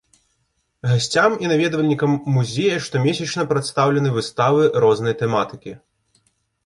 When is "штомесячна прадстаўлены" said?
2.87-4.09